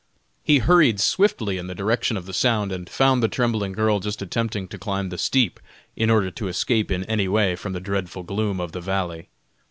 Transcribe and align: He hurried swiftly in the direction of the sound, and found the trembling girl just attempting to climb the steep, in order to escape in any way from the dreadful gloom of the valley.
He 0.43 0.57
hurried 0.57 0.99
swiftly 0.99 1.59
in 1.59 1.67
the 1.67 1.75
direction 1.75 2.17
of 2.17 2.25
the 2.25 2.33
sound, 2.33 2.71
and 2.71 2.89
found 2.89 3.21
the 3.21 3.27
trembling 3.27 3.71
girl 3.73 3.99
just 3.99 4.19
attempting 4.19 4.67
to 4.69 4.79
climb 4.79 5.09
the 5.09 5.17
steep, 5.19 5.59
in 5.95 6.09
order 6.09 6.31
to 6.31 6.47
escape 6.47 6.89
in 6.89 7.03
any 7.03 7.27
way 7.27 7.55
from 7.55 7.73
the 7.73 7.79
dreadful 7.79 8.23
gloom 8.23 8.59
of 8.59 8.71
the 8.71 8.81
valley. 8.81 9.29